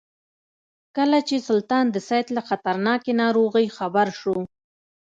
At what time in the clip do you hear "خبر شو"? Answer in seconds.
3.77-4.37